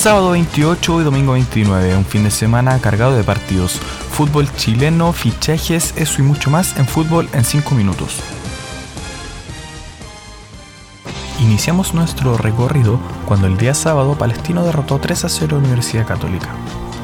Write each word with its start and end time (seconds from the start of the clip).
Sábado 0.00 0.30
28 0.30 1.02
y 1.02 1.04
domingo 1.04 1.32
29, 1.34 1.94
un 1.94 2.06
fin 2.06 2.24
de 2.24 2.30
semana 2.30 2.78
cargado 2.78 3.14
de 3.14 3.22
partidos. 3.22 3.78
Fútbol 4.12 4.50
chileno, 4.56 5.12
fichajes, 5.12 5.92
eso 5.94 6.22
y 6.22 6.24
mucho 6.24 6.48
más 6.48 6.78
en 6.78 6.86
fútbol 6.86 7.28
en 7.34 7.44
5 7.44 7.74
minutos. 7.74 8.16
Iniciamos 11.38 11.92
nuestro 11.92 12.38
recorrido 12.38 12.98
cuando 13.26 13.46
el 13.46 13.58
día 13.58 13.74
sábado 13.74 14.16
Palestino 14.16 14.64
derrotó 14.64 14.98
3 15.00 15.26
a 15.26 15.28
0 15.28 15.56
a 15.56 15.58
Universidad 15.58 16.06
Católica. 16.06 16.48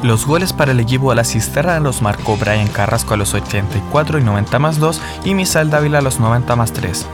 Los 0.03 0.25
goles 0.25 0.55
para 0.55 0.73
el 0.73 0.81
equipo 0.81 1.11
de 1.11 1.17
la 1.17 1.25
Cisterna 1.25 1.79
los 1.81 2.01
marcó 2.01 2.39
Brian 2.39 2.69
Carrasco 2.69 3.13
a 3.13 3.19
los 3.19 3.35
84 3.35 4.21
y 4.21 4.25
90 4.25 4.59
más 4.59 4.79
2 4.79 5.03
y 5.27 5.35
Misael 5.35 5.69
Dávila 5.69 5.99
a 5.99 6.03
los 6.03 6.19
90 6.19 6.57
más 6.57 6.73
3. 6.73 7.07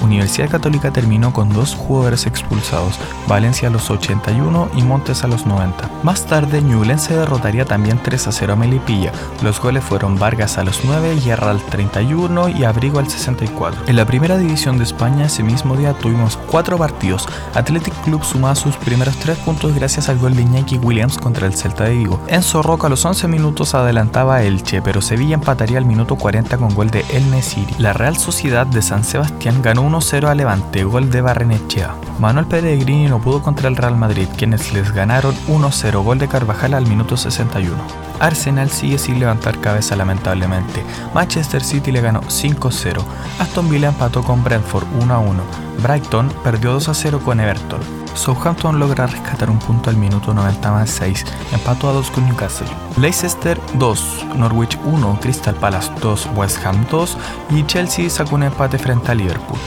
Universidad 0.00 0.50
Católica 0.50 0.90
terminó 0.90 1.32
con 1.32 1.48
dos 1.50 1.74
jugadores 1.74 2.26
expulsados, 2.26 2.98
Valencia 3.26 3.68
a 3.68 3.70
los 3.70 3.90
81 3.90 4.68
y 4.76 4.82
Montes 4.82 5.24
a 5.24 5.28
los 5.28 5.46
90. 5.46 5.90
Más 6.02 6.26
tarde, 6.26 6.62
Ñublense 6.62 7.16
derrotaría 7.16 7.64
también 7.64 8.00
3 8.02 8.28
a 8.28 8.32
0 8.32 8.52
a 8.52 8.56
Melipilla. 8.56 9.12
Los 9.42 9.60
goles 9.60 9.84
fueron 9.84 10.18
Vargas 10.18 10.58
a 10.58 10.64
los 10.64 10.84
9, 10.84 11.20
Guerra 11.24 11.50
al 11.50 11.62
31 11.62 12.48
y 12.48 12.64
Abrigo 12.64 12.98
al 12.98 13.08
64. 13.08 13.82
En 13.86 13.96
la 13.96 14.04
primera 14.04 14.38
división 14.38 14.78
de 14.78 14.84
España, 14.84 15.26
ese 15.26 15.42
mismo 15.42 15.76
día 15.76 15.94
tuvimos 15.94 16.36
cuatro 16.50 16.78
partidos. 16.78 17.26
Athletic 17.54 17.94
Club 18.02 18.24
sumaba 18.24 18.54
sus 18.54 18.76
primeros 18.76 19.16
tres 19.16 19.38
puntos 19.38 19.74
gracias 19.74 20.08
al 20.08 20.18
gol 20.18 20.34
de 20.34 20.42
Iñaki 20.42 20.78
Williams 20.78 21.18
contra 21.18 21.46
el 21.46 21.54
Celta 21.54 21.84
de 21.84 21.94
Vigo. 21.94 22.20
Enzo 22.28 22.62
Roca 22.62 22.86
a 22.86 22.90
los 22.90 23.04
11 23.04 23.28
minutos 23.28 23.74
adelantaba 23.74 24.42
Elche, 24.42 24.82
pero 24.82 25.00
Sevilla 25.00 25.34
empataría 25.34 25.78
al 25.78 25.84
minuto 25.84 26.16
40 26.16 26.56
con 26.58 26.74
gol 26.74 26.90
de 26.90 27.04
El 27.12 27.30
Nesiri. 27.30 27.74
La 27.78 27.92
Real 27.92 28.16
Sociedad 28.16 28.66
de 28.66 28.82
San 28.82 29.04
Sebastián 29.04 29.62
ganó 29.62 29.82
1-0 29.84 30.28
a 30.28 30.34
Levante, 30.34 30.82
gol 30.84 31.10
de 31.10 31.20
Barrenechea. 31.20 31.94
Manuel 32.18 32.46
Pellegrini 32.46 33.06
no 33.06 33.20
pudo 33.20 33.42
contra 33.42 33.68
el 33.68 33.76
Real 33.76 33.96
Madrid, 33.96 34.28
quienes 34.36 34.72
les 34.72 34.92
ganaron 34.92 35.34
1-0, 35.46 36.02
gol 36.02 36.18
de 36.18 36.26
Carvajal 36.26 36.72
al 36.72 36.86
minuto 36.86 37.18
61. 37.18 37.76
Arsenal 38.20 38.70
sigue 38.70 38.98
sin 38.98 39.18
levantar 39.18 39.60
cabeza 39.60 39.96
lamentablemente. 39.96 40.84
Manchester 41.14 41.62
City 41.62 41.92
le 41.92 42.00
ganó 42.00 42.20
5-0. 42.22 43.02
Aston 43.38 43.70
Villa 43.70 43.88
empató 43.88 44.22
con 44.22 44.42
Brentford 44.42 44.86
1-1. 45.00 45.40
Brighton 45.82 46.32
perdió 46.42 46.78
2-0 46.78 47.20
con 47.22 47.40
Everton. 47.40 47.80
Southampton 48.14 48.78
logra 48.78 49.06
rescatar 49.06 49.50
un 49.50 49.58
punto 49.58 49.90
al 49.90 49.96
minuto 49.96 50.32
90 50.32 50.70
más 50.70 50.90
6, 50.90 51.24
empató 51.52 51.88
a 51.88 51.92
2 51.92 52.10
con 52.12 52.24
Newcastle. 52.26 52.68
Leicester 52.96 53.60
2, 53.74 54.26
Norwich 54.36 54.78
1, 54.84 55.18
Crystal 55.20 55.54
Palace 55.54 55.90
2, 56.00 56.30
West 56.36 56.64
Ham 56.64 56.86
2 56.90 57.16
y 57.50 57.64
Chelsea 57.66 58.08
sacó 58.08 58.36
un 58.36 58.44
empate 58.44 58.78
frente 58.78 59.10
a 59.10 59.14
Liverpool. 59.14 59.58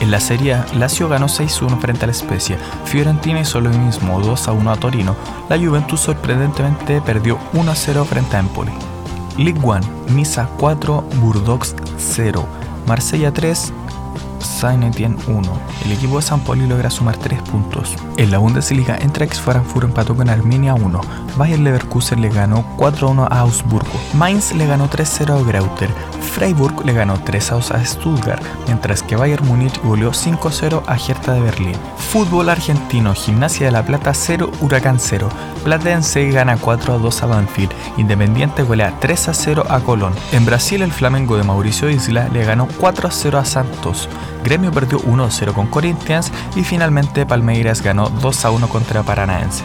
En 0.00 0.10
la 0.10 0.18
Serie 0.18 0.54
A, 0.54 0.66
Lazio 0.74 1.10
ganó 1.10 1.26
6-1 1.26 1.78
frente 1.78 2.04
a 2.04 2.08
la 2.08 2.14
Spezia, 2.14 2.58
Fiorentina 2.86 3.40
hizo 3.40 3.60
lo 3.60 3.68
mismo 3.68 4.20
2-1 4.22 4.72
a 4.72 4.76
Torino, 4.76 5.14
la 5.50 5.58
Juventus 5.58 6.00
sorprendentemente 6.00 7.02
perdió 7.02 7.38
1-0 7.52 8.04
frente 8.06 8.36
a 8.36 8.40
Empoli. 8.40 8.72
League 9.36 9.60
1, 9.62 9.80
Niza 10.08 10.48
4, 10.58 11.04
Burdox 11.20 11.74
0, 11.98 12.46
Marsella 12.86 13.30
3, 13.30 13.74
Saint 14.40 14.82
Etienne 14.84 15.16
1. 15.26 15.42
El 15.84 15.92
equipo 15.92 16.16
de 16.16 16.22
San 16.22 16.40
Poli 16.40 16.66
logra 16.66 16.90
sumar 16.90 17.16
3 17.16 17.40
puntos. 17.42 17.94
En 18.16 18.30
la 18.30 18.38
Bundesliga, 18.38 18.96
Eintracht 18.96 19.36
Frankfurt 19.36 19.86
empató 19.86 20.16
con 20.16 20.28
Arminia 20.28 20.74
1. 20.74 21.00
Bayer 21.36 21.58
Leverkusen 21.58 22.20
le 22.20 22.28
ganó 22.28 22.64
4-1 22.76 23.26
a 23.30 23.40
Augsburgo. 23.40 24.00
Mainz 24.14 24.52
le 24.52 24.66
ganó 24.66 24.88
3-0 24.88 25.40
a 25.40 25.42
Grauter. 25.44 25.90
Freiburg 26.20 26.84
le 26.84 26.92
ganó 26.92 27.16
3-2 27.18 27.72
a 27.72 27.84
Stuttgart, 27.84 28.42
mientras 28.66 29.02
que 29.02 29.16
Bayern 29.16 29.46
Múnich 29.46 29.80
goleó 29.82 30.12
5-0 30.12 30.82
a 30.86 30.96
Hertha 30.96 31.32
de 31.32 31.40
Berlín. 31.40 31.76
Fútbol 31.96 32.48
argentino, 32.48 33.14
Gimnasia 33.14 33.66
de 33.66 33.72
la 33.72 33.84
Plata 33.84 34.14
0, 34.14 34.50
Huracán 34.60 34.98
0. 35.00 35.28
Platense 35.64 36.30
gana 36.30 36.56
4-2 36.56 37.22
a 37.22 37.26
Banfield. 37.26 37.72
Independiente 37.96 38.62
golea 38.62 38.98
3-0 39.00 39.64
a 39.68 39.80
Colón. 39.80 40.12
En 40.32 40.46
Brasil, 40.46 40.82
el 40.82 40.92
Flamengo 40.92 41.36
de 41.36 41.42
Mauricio 41.42 41.90
Isla 41.90 42.28
le 42.32 42.44
ganó 42.44 42.68
4-0 42.80 43.38
a 43.38 43.44
Santos. 43.44 44.08
Gremio 44.44 44.72
perdió 44.72 45.00
1-0 45.00 45.52
con 45.52 45.66
Corinthians 45.66 46.32
y 46.56 46.64
finalmente 46.64 47.26
Palmeiras 47.26 47.82
ganó 47.82 48.10
2-1 48.10 48.68
contra 48.68 49.02
Paranaense. 49.02 49.64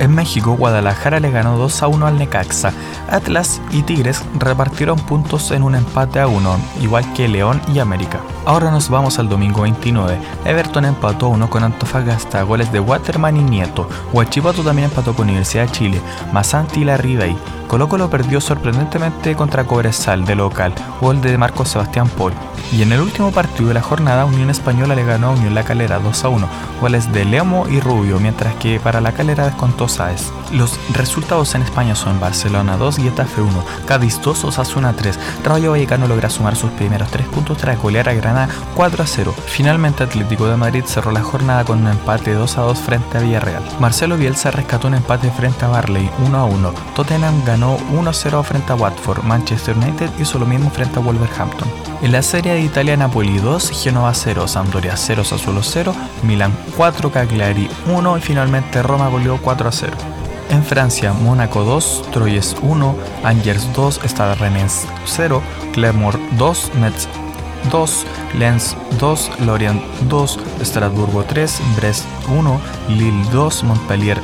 En 0.00 0.14
México, 0.14 0.52
Guadalajara 0.52 1.20
le 1.20 1.30
ganó 1.30 1.58
2 1.58 1.82
a 1.82 1.88
1 1.88 2.06
al 2.06 2.18
Necaxa. 2.18 2.72
Atlas 3.10 3.60
y 3.70 3.82
Tigres 3.82 4.24
repartieron 4.38 4.98
puntos 4.98 5.50
en 5.50 5.62
un 5.62 5.74
empate 5.74 6.20
a 6.20 6.26
1, 6.26 6.56
igual 6.80 7.12
que 7.12 7.28
León 7.28 7.60
y 7.74 7.80
América. 7.80 8.20
Ahora 8.46 8.70
nos 8.70 8.88
vamos 8.88 9.18
al 9.18 9.28
domingo 9.28 9.60
29. 9.60 10.18
Everton 10.46 10.86
empató 10.86 11.28
1 11.28 11.50
con 11.50 11.64
Antofagasta, 11.64 12.42
goles 12.44 12.72
de 12.72 12.80
Waterman 12.80 13.36
y 13.36 13.42
Nieto. 13.42 13.90
Huachipato 14.14 14.62
también 14.62 14.88
empató 14.88 15.14
con 15.14 15.28
Universidad 15.28 15.66
de 15.66 15.72
Chile. 15.72 16.00
Masanti 16.32 16.80
y 16.80 16.84
la 16.84 16.96
Ribey. 16.96 17.36
Colo 17.70 17.88
Colo 17.88 18.10
perdió 18.10 18.40
sorprendentemente 18.40 19.36
contra 19.36 19.62
Cobresal 19.64 20.24
de 20.24 20.34
local, 20.34 20.74
gol 21.00 21.20
de 21.20 21.38
Marcos 21.38 21.68
Sebastián 21.68 22.08
Paul. 22.08 22.32
Y 22.72 22.82
en 22.82 22.90
el 22.90 23.00
último 23.00 23.30
partido 23.30 23.68
de 23.68 23.74
la 23.74 23.80
jornada, 23.80 24.24
Unión 24.24 24.50
Española 24.50 24.96
le 24.96 25.04
ganó 25.04 25.28
a 25.28 25.30
Unión 25.30 25.54
La 25.54 25.62
Calera 25.62 26.00
2 26.00 26.24
a 26.24 26.28
1, 26.30 26.48
goles 26.80 27.12
de 27.12 27.24
Leomo 27.24 27.68
y 27.68 27.78
Rubio, 27.78 28.18
mientras 28.18 28.54
que 28.56 28.80
para 28.80 29.00
La 29.00 29.12
Calera 29.12 29.44
descontó 29.44 29.86
Sáez. 29.86 30.32
Los 30.50 30.80
resultados 30.92 31.54
en 31.54 31.62
España 31.62 31.94
son 31.94 32.18
Barcelona 32.18 32.76
2, 32.76 32.96
Getafe 32.96 33.40
1, 33.40 33.64
Cádiz 33.86 34.20
2, 34.20 34.44
Osasuna 34.46 34.92
3. 34.92 35.18
Rayo 35.44 35.70
Vallecano 35.70 36.08
logra 36.08 36.28
sumar 36.28 36.56
sus 36.56 36.72
primeros 36.72 37.08
3 37.10 37.24
puntos 37.28 37.56
tras 37.56 37.78
golear 37.80 38.08
a 38.08 38.14
Granada 38.14 38.48
4 38.74 39.04
a 39.04 39.06
0. 39.06 39.32
Finalmente 39.46 40.02
Atlético 40.02 40.46
de 40.46 40.56
Madrid 40.56 40.84
cerró 40.86 41.12
la 41.12 41.22
jornada 41.22 41.64
con 41.64 41.78
un 41.78 41.88
empate 41.88 42.34
2 42.34 42.58
a 42.58 42.62
2 42.62 42.78
frente 42.80 43.18
a 43.18 43.20
Villarreal. 43.20 43.62
Marcelo 43.78 44.16
Bielsa 44.16 44.50
rescató 44.50 44.88
un 44.88 44.94
empate 44.94 45.30
frente 45.30 45.64
a 45.64 45.68
Barley 45.68 46.10
1 46.26 46.36
a 46.36 46.44
1. 46.44 46.72
Tottenham 46.96 47.44
ganó 47.44 47.59
1-0 47.66 48.42
frente 48.42 48.72
a 48.72 48.76
Watford, 48.76 49.22
Manchester 49.22 49.76
United 49.76 50.10
hizo 50.18 50.38
lo 50.38 50.46
mismo 50.46 50.70
frente 50.70 50.98
a 50.98 51.02
Wolverhampton. 51.02 51.68
En 52.02 52.12
la 52.12 52.22
Serie 52.22 52.54
de 52.54 52.60
Italia, 52.60 52.96
Napoli 52.96 53.38
2, 53.38 53.70
Genova 53.72 54.14
0, 54.14 54.48
Sampdoria 54.48 54.96
0, 54.96 55.24
Sassuolo 55.24 55.62
0, 55.62 55.94
Milan 56.22 56.52
4, 56.76 57.10
Cagliari 57.10 57.68
1 57.86 58.18
y 58.18 58.20
finalmente 58.20 58.82
Roma 58.82 59.08
goleó 59.08 59.38
4 59.38 59.70
0. 59.70 59.92
En 60.50 60.64
Francia, 60.64 61.12
Mónaco 61.12 61.62
2, 61.62 62.10
Troyes 62.12 62.56
1, 62.62 62.96
Angers 63.22 63.72
2, 63.74 64.00
Stade 64.04 64.34
Rennes 64.36 64.86
0, 65.04 65.42
Clermont 65.72 66.16
2, 66.38 66.74
Metz 66.80 67.08
2, 67.70 68.06
Lens 68.38 68.76
2, 68.98 69.30
Lorient 69.46 69.80
2, 70.08 70.38
Strasburgo 70.62 71.22
3, 71.24 71.60
Brest 71.76 72.06
1, 72.28 72.60
Lille 72.88 73.24
2, 73.30 73.62
Montpellier 73.64 74.18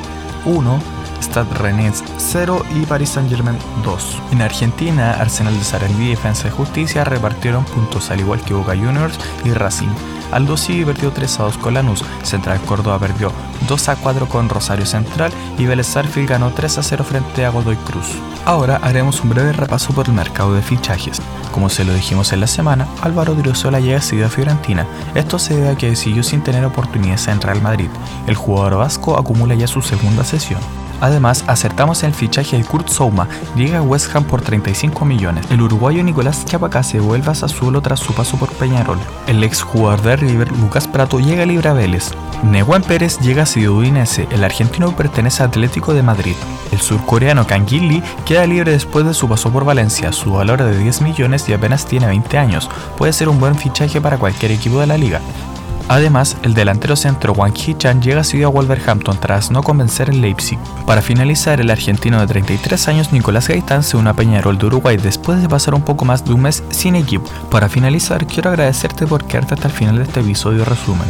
1, 0.45 0.96
Stade 1.21 1.53
Rennes 1.55 2.03
0 2.17 2.63
y 2.75 2.85
Paris 2.85 3.09
Saint-Germain 3.09 3.57
2. 3.83 4.21
En 4.31 4.41
Argentina, 4.41 5.11
Arsenal 5.11 5.57
de 5.57 5.63
Sarandí 5.63 6.05
y 6.05 6.09
Defensa 6.09 6.45
de 6.45 6.51
Justicia 6.51 7.03
repartieron 7.03 7.63
puntos 7.65 8.11
al 8.11 8.19
igual 8.19 8.41
que 8.41 8.53
Boca 8.53 8.75
Juniors 8.75 9.19
y 9.43 9.51
Racing. 9.51 9.89
Aldo 10.31 10.57
Civi 10.57 10.83
perdió 10.85 11.11
3 11.11 11.39
a 11.39 11.43
2 11.43 11.57
con 11.57 11.73
Lanús, 11.73 12.03
Central 12.23 12.59
Córdoba 12.61 12.99
perdió 12.99 13.31
2 13.67 13.89
a 13.89 13.95
4 13.95 14.27
con 14.27 14.49
Rosario 14.49 14.85
Central 14.85 15.31
y 15.57 15.65
Vélez 15.65 15.93
ganó 16.27 16.51
3 16.51 16.77
a 16.77 16.83
0 16.83 17.03
frente 17.03 17.45
a 17.45 17.49
Godoy 17.49 17.77
Cruz. 17.77 18.07
Ahora 18.45 18.79
haremos 18.81 19.21
un 19.21 19.29
breve 19.29 19.53
repaso 19.53 19.93
por 19.93 20.07
el 20.07 20.13
mercado 20.13 20.53
de 20.53 20.61
fichajes. 20.61 21.21
Como 21.51 21.69
se 21.69 21.85
lo 21.85 21.93
dijimos 21.93 22.33
en 22.33 22.41
la 22.41 22.47
semana, 22.47 22.87
Álvaro 23.01 23.35
Driosola 23.35 23.79
llega 23.79 23.97
a 23.97 24.29
Fiorentina. 24.29 24.85
Esto 25.15 25.39
se 25.39 25.55
debe 25.55 25.69
a 25.69 25.75
que 25.75 25.95
siguió 25.95 26.23
sin 26.23 26.41
tener 26.41 26.63
oportunidades 26.65 27.27
en 27.27 27.41
Real 27.41 27.61
Madrid. 27.61 27.89
El 28.27 28.35
jugador 28.35 28.77
vasco 28.77 29.17
acumula 29.17 29.55
ya 29.55 29.67
su 29.67 29.81
segunda 29.81 30.23
sesión. 30.23 30.59
Además, 31.01 31.43
acertamos 31.47 32.03
el 32.03 32.13
fichaje 32.13 32.57
de 32.57 32.63
Kurt 32.63 32.89
Souma, 32.89 33.27
llega 33.55 33.79
a 33.79 33.81
West 33.83 34.15
Ham 34.15 34.23
por 34.23 34.41
35 34.41 35.05
millones. 35.05 35.45
El 35.49 35.61
uruguayo 35.61 36.03
Nicolás 36.03 36.45
se 36.81 36.99
vuelve 36.99 37.31
a 37.31 37.35
Sassuolo 37.35 37.81
tras 37.81 37.99
su 37.99 38.13
paso 38.13 38.37
por 38.37 38.49
Peñarol. 38.53 38.99
El 39.27 39.43
ex 39.43 39.61
jugador 39.61 40.01
de 40.01 40.15
River, 40.15 40.51
Lucas 40.57 40.87
Prato, 40.87 41.19
llega 41.19 41.43
a 41.43 41.45
Libra 41.45 41.73
Vélez. 41.73 42.11
Neguen 42.43 42.81
Pérez 42.81 43.19
llega 43.19 43.43
a 43.43 43.45
Ciudadinese, 43.45 44.27
el 44.31 44.43
argentino 44.43 44.95
pertenece 44.95 45.43
a 45.43 45.47
Atlético 45.47 45.93
de 45.93 46.03
Madrid. 46.03 46.35
El 46.71 46.79
surcoreano 46.79 47.47
Kang 47.47 47.69
Lee 47.69 48.03
queda 48.25 48.45
libre 48.45 48.71
después 48.71 49.05
de 49.05 49.13
su 49.13 49.27
paso 49.27 49.51
por 49.51 49.65
Valencia, 49.65 50.11
su 50.11 50.33
valor 50.33 50.63
de 50.63 50.77
10 50.77 51.01
millones 51.01 51.47
y 51.49 51.53
apenas 51.53 51.85
tiene 51.85 52.07
20 52.07 52.37
años. 52.37 52.69
Puede 52.97 53.13
ser 53.13 53.29
un 53.29 53.39
buen 53.39 53.55
fichaje 53.55 54.01
para 54.01 54.17
cualquier 54.17 54.51
equipo 54.51 54.79
de 54.79 54.87
la 54.87 54.97
liga. 54.97 55.21
Además, 55.89 56.35
el 56.43 56.53
delantero 56.53 56.95
centro 56.95 57.33
Wang 57.33 57.53
Hee-chan 57.53 58.01
llega 58.01 58.21
a 58.21 58.49
Wolverhampton 58.49 59.17
tras 59.19 59.51
no 59.51 59.63
convencer 59.63 60.09
en 60.09 60.21
Leipzig. 60.21 60.59
Para 60.85 61.01
finalizar, 61.01 61.61
el 61.61 61.69
argentino 61.69 62.19
de 62.19 62.27
33 62.27 62.87
años 62.89 63.13
Nicolás 63.13 63.47
Gaitán 63.47 63.83
se 63.83 63.95
une 63.95 64.09
a 64.09 64.13
Peñarol 64.13 64.57
de 64.57 64.65
Uruguay 64.65 64.97
después 64.97 65.41
de 65.41 65.47
pasar 65.47 65.73
un 65.75 65.81
poco 65.81 66.03
más 66.03 66.25
de 66.25 66.33
un 66.33 66.41
mes 66.41 66.63
sin 66.71 66.95
equipo. 66.95 67.29
Para 67.49 67.69
finalizar, 67.69 68.25
quiero 68.27 68.49
agradecerte 68.49 69.07
por 69.07 69.23
quedarte 69.25 69.53
hasta 69.53 69.67
el 69.67 69.73
final 69.73 69.97
de 69.97 70.03
este 70.03 70.19
episodio 70.19 70.65
resumen. 70.65 71.07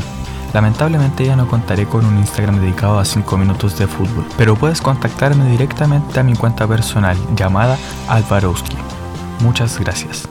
Lamentablemente 0.54 1.26
ya 1.26 1.36
no 1.36 1.48
contaré 1.48 1.86
con 1.86 2.06
un 2.06 2.18
Instagram 2.18 2.60
dedicado 2.60 3.00
a 3.00 3.06
5 3.06 3.38
minutos 3.38 3.78
de 3.78 3.88
fútbol, 3.88 4.26
pero 4.38 4.56
puedes 4.56 4.82
contactarme 4.82 5.50
directamente 5.50 6.20
a 6.20 6.24
mi 6.24 6.36
cuenta 6.36 6.68
personal 6.68 7.18
llamada 7.36 7.78
Alvarowski. 8.08 8.78
Muchas 9.42 9.80
gracias. 9.80 10.28